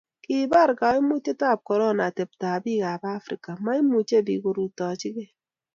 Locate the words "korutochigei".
4.43-5.29